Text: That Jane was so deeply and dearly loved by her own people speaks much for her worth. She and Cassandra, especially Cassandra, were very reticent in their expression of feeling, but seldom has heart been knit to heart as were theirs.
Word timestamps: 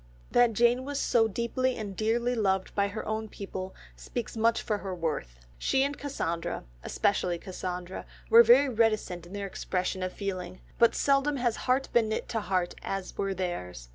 That 0.31 0.53
Jane 0.53 0.83
was 0.83 0.99
so 0.99 1.27
deeply 1.27 1.75
and 1.77 1.95
dearly 1.95 2.33
loved 2.33 2.73
by 2.73 2.87
her 2.87 3.07
own 3.07 3.29
people 3.29 3.75
speaks 3.95 4.35
much 4.35 4.63
for 4.63 4.79
her 4.79 4.95
worth. 4.95 5.37
She 5.59 5.83
and 5.83 5.95
Cassandra, 5.95 6.63
especially 6.81 7.37
Cassandra, 7.37 8.07
were 8.27 8.41
very 8.41 8.67
reticent 8.67 9.27
in 9.27 9.33
their 9.33 9.45
expression 9.45 10.01
of 10.01 10.11
feeling, 10.11 10.59
but 10.79 10.95
seldom 10.95 11.37
has 11.37 11.55
heart 11.55 11.87
been 11.93 12.09
knit 12.09 12.27
to 12.29 12.39
heart 12.39 12.73
as 12.81 13.15
were 13.15 13.35
theirs. 13.35 13.89